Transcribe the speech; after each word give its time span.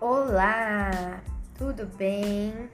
Olá, 0.00 1.20
tudo 1.58 1.84
bem? 1.98 2.70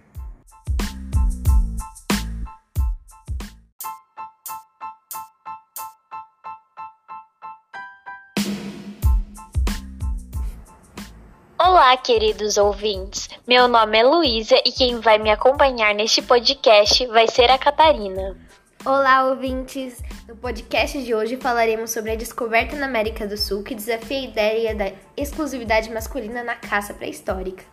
Olá, 11.59 11.97
queridos 11.97 12.57
ouvintes. 12.57 13.29
Meu 13.45 13.67
nome 13.67 13.99
é 13.99 14.05
Luísa 14.05 14.55
e 14.65 14.71
quem 14.71 15.01
vai 15.01 15.19
me 15.19 15.33
acompanhar 15.33 15.97
neste 15.97 16.23
podcast 16.23 17.05
vai 17.09 17.27
ser 17.27 17.51
a 17.51 17.59
Catarina. 17.59 18.37
Olá, 18.87 19.25
ouvintes! 19.25 20.01
No 20.29 20.37
podcast 20.37 21.03
de 21.03 21.13
hoje 21.13 21.37
falaremos 21.39 21.91
sobre 21.91 22.13
a 22.13 22.15
descoberta 22.15 22.77
na 22.77 22.87
América 22.87 23.27
do 23.27 23.37
Sul 23.37 23.65
que 23.65 23.75
desafia 23.75 24.19
a 24.19 24.23
ideia 24.23 24.75
da 24.77 24.93
exclusividade 25.17 25.91
masculina 25.91 26.45
na 26.45 26.55
caça 26.55 26.95
pré-histórica. 26.95 27.65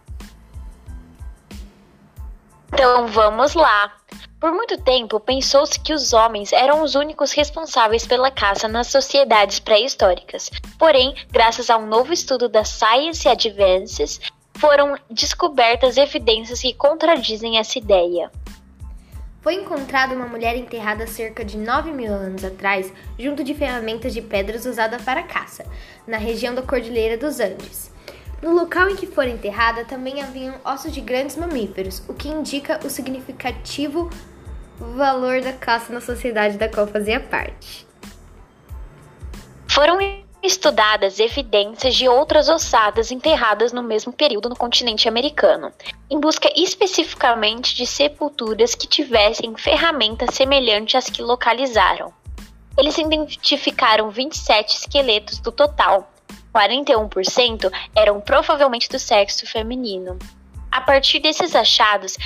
Então 2.73 3.05
vamos 3.09 3.53
lá! 3.53 3.95
Por 4.39 4.53
muito 4.53 4.75
tempo, 4.81 5.19
pensou-se 5.19 5.79
que 5.79 5.93
os 5.93 6.13
homens 6.13 6.51
eram 6.51 6.81
os 6.81 6.95
únicos 6.95 7.31
responsáveis 7.31 8.07
pela 8.07 8.31
caça 8.31 8.67
nas 8.67 8.87
sociedades 8.87 9.59
pré-históricas. 9.59 10.49
Porém, 10.79 11.13
graças 11.29 11.69
a 11.69 11.77
um 11.77 11.85
novo 11.85 12.11
estudo 12.11 12.49
da 12.49 12.65
Science 12.65 13.29
Advances, 13.29 14.19
foram 14.55 14.97
descobertas 15.11 15.95
evidências 15.95 16.59
que 16.59 16.73
contradizem 16.73 17.59
essa 17.59 17.77
ideia. 17.77 18.31
Foi 19.43 19.55
encontrada 19.55 20.15
uma 20.15 20.25
mulher 20.25 20.55
enterrada 20.55 21.05
cerca 21.05 21.43
de 21.43 21.57
9 21.57 21.91
mil 21.91 22.13
anos 22.13 22.45
atrás, 22.45 22.93
junto 23.19 23.43
de 23.43 23.53
ferramentas 23.53 24.13
de 24.13 24.21
pedras 24.21 24.65
usadas 24.65 25.01
para 25.01 25.21
caça, 25.21 25.65
na 26.07 26.15
região 26.15 26.55
da 26.55 26.61
Cordilheira 26.61 27.17
dos 27.17 27.41
Andes. 27.41 27.91
No 28.41 28.53
local 28.53 28.89
em 28.89 28.95
que 28.95 29.05
foi 29.05 29.29
enterrada 29.29 29.83
também 29.83 30.23
haviam 30.23 30.55
ossos 30.63 30.93
de 30.93 31.01
grandes 31.01 31.35
mamíferos, 31.35 32.01
o 32.07 32.13
que 32.13 32.29
indica 32.29 32.79
o 32.85 32.89
significativo 32.89 34.09
valor 34.79 35.41
da 35.41 35.51
caça 35.51 35.91
na 35.91 35.99
sociedade 35.99 36.57
da 36.57 36.69
qual 36.69 36.87
fazia 36.87 37.19
parte. 37.19 37.85
Foram 39.67 40.22
estudadas 40.43 41.19
evidências 41.19 41.95
de 41.95 42.07
outras 42.07 42.49
ossadas 42.49 43.11
enterradas 43.11 43.71
no 43.71 43.81
mesmo 43.81 44.11
período 44.11 44.49
no 44.49 44.55
continente 44.55 45.07
americano, 45.07 45.71
em 46.09 46.19
busca 46.19 46.51
especificamente 46.55 47.73
de 47.73 47.87
sepulturas 47.87 48.75
que 48.75 48.85
tivessem 48.85 49.55
ferramentas 49.55 50.35
semelhantes 50.35 50.95
às 50.95 51.09
que 51.09 51.21
localizaram. 51.21 52.13
Eles 52.77 52.97
identificaram 52.97 54.09
27 54.09 54.77
esqueletos 54.77 55.39
do 55.39 55.51
total. 55.51 56.11
41% 56.53 57.71
eram 57.95 58.19
provavelmente 58.19 58.89
do 58.89 58.99
sexo 58.99 59.47
feminino. 59.47 60.19
A 60.71 60.81
partir 60.81 61.19
desses 61.19 61.55
achados, 61.55 62.17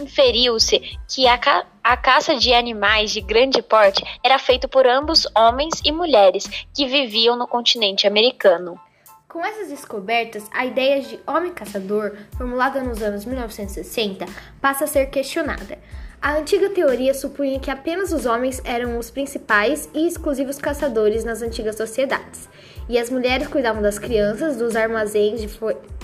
inferiu-se 0.00 0.80
que 1.08 1.26
a, 1.26 1.38
ca 1.38 1.66
a 1.82 1.96
caça 1.96 2.34
de 2.36 2.52
animais 2.52 3.12
de 3.12 3.20
grande 3.20 3.62
porte 3.62 4.02
era 4.22 4.38
feita 4.38 4.68
por 4.68 4.86
ambos 4.86 5.26
homens 5.36 5.80
e 5.84 5.92
mulheres 5.92 6.46
que 6.74 6.86
viviam 6.86 7.36
no 7.36 7.46
continente 7.46 8.06
americano. 8.06 8.78
Com 9.34 9.44
essas 9.44 9.66
descobertas, 9.66 10.44
a 10.52 10.64
ideia 10.64 11.02
de 11.02 11.18
homem 11.26 11.52
caçador, 11.52 12.12
formulada 12.38 12.80
nos 12.84 13.02
anos 13.02 13.24
1960, 13.24 14.26
passa 14.60 14.84
a 14.84 14.86
ser 14.86 15.06
questionada. 15.06 15.76
A 16.22 16.36
antiga 16.36 16.70
teoria 16.70 17.12
supunha 17.12 17.58
que 17.58 17.68
apenas 17.68 18.12
os 18.12 18.26
homens 18.26 18.62
eram 18.64 18.96
os 18.96 19.10
principais 19.10 19.88
e 19.92 20.06
exclusivos 20.06 20.58
caçadores 20.58 21.24
nas 21.24 21.42
antigas 21.42 21.74
sociedades 21.74 22.48
e 22.88 22.96
as 22.96 23.10
mulheres 23.10 23.48
cuidavam 23.48 23.82
das 23.82 23.98
crianças, 23.98 24.56
dos 24.56 24.76
armazéns 24.76 25.40
de, 25.40 25.48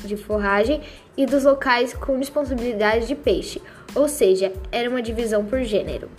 de 0.05 0.17
forragem 0.17 0.81
e 1.17 1.25
dos 1.25 1.45
locais 1.45 1.95
com 1.95 2.19
disponibilidade 2.19 3.07
de 3.07 3.15
peixe, 3.15 3.63
ou 3.95 4.09
seja, 4.09 4.53
era 4.73 4.91
uma 4.91 5.01
divisão 5.01 5.45
por 5.45 5.63
gênero. 5.63 6.11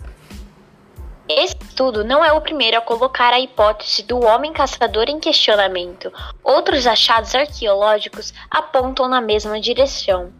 Estudo 1.71 2.03
não 2.03 2.23
é 2.23 2.33
o 2.33 2.41
primeiro 2.41 2.77
a 2.77 2.81
colocar 2.81 3.33
a 3.33 3.39
hipótese 3.39 4.03
do 4.03 4.19
homem 4.19 4.51
caçador 4.51 5.05
em 5.07 5.21
questionamento. 5.21 6.11
Outros 6.43 6.85
achados 6.85 7.33
arqueológicos 7.33 8.33
apontam 8.49 9.07
na 9.07 9.21
mesma 9.21 9.57
direção. 9.57 10.33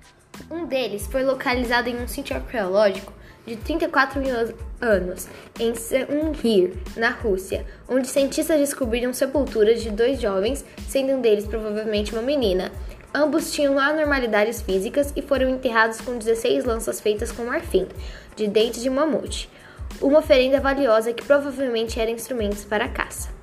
Um 0.52 0.66
deles 0.66 1.08
foi 1.08 1.24
localizado 1.24 1.88
em 1.88 2.03
um 2.03 2.06
sítio 2.06 2.36
arqueológico 2.36 3.14
de 3.47 3.56
34 3.56 4.20
mil 4.20 4.36
anos, 4.81 5.30
em 5.58 5.74
Sanhir, 5.74 6.74
na 6.97 7.12
Rússia, 7.12 7.66
onde 7.88 8.09
cientistas 8.09 8.59
descobriram 8.59 9.14
sepulturas 9.14 9.81
de 9.81 9.90
dois 9.90 10.20
jovens, 10.20 10.66
sendo 10.90 11.14
um 11.14 11.22
deles 11.22 11.47
provavelmente 11.47 12.12
uma 12.12 12.22
menina. 12.22 12.74
Ambos 13.14 13.53
tinham 13.53 13.80
anormalidades 13.80 14.62
físicas 14.62 15.14
e 15.16 15.22
foram 15.22 15.50
enterrados 15.50 16.02
com 16.02 16.18
16 16.18 16.66
lanças 16.66 17.00
feitas 17.00 17.31
com 17.31 17.46
marfim, 17.46 17.88
de 18.36 18.47
dentes 18.47 18.84
de 18.84 18.90
mamute, 18.90 19.50
uma 20.00 20.19
oferenda 20.19 20.59
valiosa 20.59 21.13
que 21.13 21.24
provavelmente 21.24 22.00
era 22.00 22.12
instrumentos 22.12 22.63
para 22.63 22.85
a 22.85 22.90
caça 22.90 23.41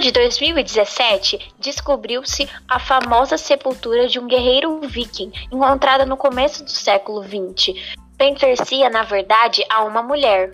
de 0.00 0.12
2017, 0.12 1.54
descobriu-se 1.58 2.48
a 2.68 2.78
famosa 2.78 3.36
sepultura 3.36 4.08
de 4.08 4.18
um 4.18 4.26
guerreiro 4.26 4.80
viking 4.80 5.32
encontrada 5.50 6.06
no 6.06 6.16
começo 6.16 6.64
do 6.64 6.70
século 6.70 7.22
XX. 7.22 7.76
Pertencia, 8.16 8.88
na 8.90 9.02
verdade, 9.02 9.64
a 9.68 9.84
uma 9.84 10.02
mulher. 10.02 10.52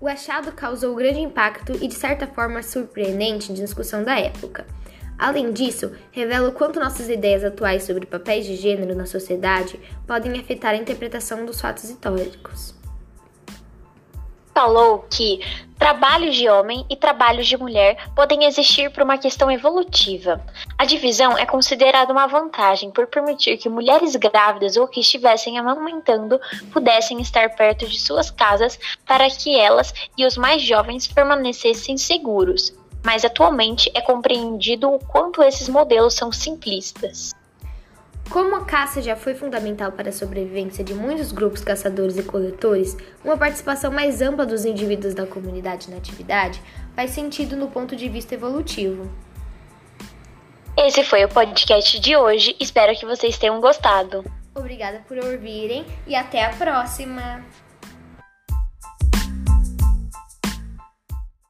O 0.00 0.06
achado 0.06 0.52
causou 0.52 0.94
grande 0.94 1.20
impacto 1.20 1.72
e, 1.80 1.88
de 1.88 1.94
certa 1.94 2.26
forma, 2.26 2.62
surpreendente 2.62 3.52
discussão 3.52 4.04
da 4.04 4.18
época. 4.18 4.66
Além 5.18 5.52
disso, 5.52 5.92
revela 6.12 6.48
o 6.48 6.52
quanto 6.52 6.78
nossas 6.78 7.08
ideias 7.08 7.42
atuais 7.42 7.82
sobre 7.82 8.06
papéis 8.06 8.46
de 8.46 8.54
gênero 8.54 8.94
na 8.94 9.06
sociedade 9.06 9.78
podem 10.06 10.38
afetar 10.38 10.72
a 10.72 10.76
interpretação 10.76 11.44
dos 11.44 11.60
fatos 11.60 11.84
históricos 11.84 12.78
falou 14.58 15.06
que 15.08 15.38
trabalhos 15.78 16.34
de 16.34 16.48
homem 16.48 16.84
e 16.90 16.96
trabalhos 16.96 17.46
de 17.46 17.56
mulher 17.56 17.96
podem 18.12 18.44
existir 18.44 18.90
por 18.90 19.04
uma 19.04 19.16
questão 19.16 19.48
evolutiva. 19.48 20.44
A 20.76 20.84
divisão 20.84 21.38
é 21.38 21.46
considerada 21.46 22.12
uma 22.12 22.26
vantagem 22.26 22.90
por 22.90 23.06
permitir 23.06 23.56
que 23.56 23.68
mulheres 23.68 24.16
grávidas 24.16 24.76
ou 24.76 24.88
que 24.88 24.98
estivessem 24.98 25.56
amamentando 25.58 26.40
pudessem 26.72 27.20
estar 27.20 27.54
perto 27.54 27.86
de 27.86 28.00
suas 28.00 28.32
casas 28.32 28.76
para 29.06 29.30
que 29.30 29.56
elas 29.56 29.94
e 30.16 30.26
os 30.26 30.36
mais 30.36 30.60
jovens 30.60 31.06
permanecessem 31.06 31.96
seguros. 31.96 32.74
Mas 33.04 33.24
atualmente 33.24 33.88
é 33.94 34.00
compreendido 34.00 34.92
o 34.92 34.98
quanto 34.98 35.40
esses 35.40 35.68
modelos 35.68 36.14
são 36.14 36.32
simplistas. 36.32 37.32
Como 38.30 38.54
a 38.56 38.64
caça 38.64 39.00
já 39.00 39.16
foi 39.16 39.34
fundamental 39.34 39.90
para 39.90 40.10
a 40.10 40.12
sobrevivência 40.12 40.84
de 40.84 40.92
muitos 40.92 41.32
grupos 41.32 41.64
caçadores 41.64 42.18
e 42.18 42.22
coletores, 42.22 42.94
uma 43.24 43.38
participação 43.38 43.90
mais 43.90 44.20
ampla 44.20 44.44
dos 44.44 44.66
indivíduos 44.66 45.14
da 45.14 45.26
comunidade 45.26 45.90
na 45.90 45.96
atividade 45.96 46.60
faz 46.94 47.12
sentido 47.12 47.56
no 47.56 47.70
ponto 47.70 47.96
de 47.96 48.06
vista 48.06 48.34
evolutivo. 48.34 49.10
Esse 50.76 51.02
foi 51.04 51.24
o 51.24 51.28
podcast 51.28 51.98
de 51.98 52.16
hoje, 52.16 52.54
espero 52.60 52.94
que 52.94 53.06
vocês 53.06 53.38
tenham 53.38 53.60
gostado. 53.62 54.22
Obrigada 54.54 55.02
por 55.08 55.16
ouvirem 55.16 55.86
e 56.06 56.14
até 56.14 56.44
a 56.44 56.50
próxima! 56.50 57.42